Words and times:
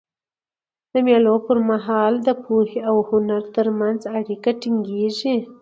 د 0.93 0.93
مېلو 1.07 1.35
پر 1.47 1.57
مهال 1.69 2.13
د 2.27 2.29
پوهي 2.43 2.79
او 2.89 2.95
هنر 3.09 3.41
ترمنځ 3.55 3.99
اړیکه 4.17 4.49
ټینګيږي. 4.61 5.33